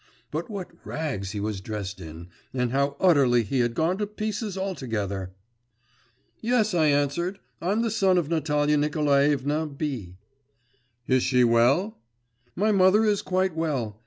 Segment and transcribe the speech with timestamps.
[0.31, 4.57] But what rags he was dressed in, and how utterly he had gone to pieces
[4.57, 5.35] altogether!
[6.39, 10.17] 'Yes,' I answered, 'I'm the son of Natalia Nikolaevna B.'
[11.07, 11.99] 'Is she well?'
[12.55, 13.99] 'My mother is quite well.